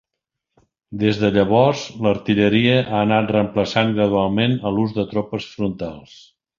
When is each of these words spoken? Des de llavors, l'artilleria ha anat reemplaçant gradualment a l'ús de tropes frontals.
Des 1.03 1.19
de 1.23 1.29
llavors, 1.35 1.83
l'artilleria 2.07 2.73
ha 2.81 3.03
anat 3.09 3.31
reemplaçant 3.39 3.95
gradualment 4.01 4.59
a 4.71 4.77
l'ús 4.79 5.01
de 5.01 5.09
tropes 5.17 5.51
frontals. 5.57 6.23